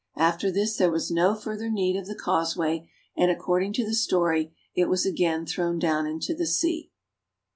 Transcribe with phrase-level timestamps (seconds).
[0.17, 4.51] After this there was no further need of the Causeway, and according to the story
[4.73, 6.89] it was again thrown down into the sea.